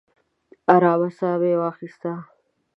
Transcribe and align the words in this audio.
ارام 0.75 1.01
ساه 1.17 1.35
مې 1.41 1.53
واخیسته. 1.59 2.11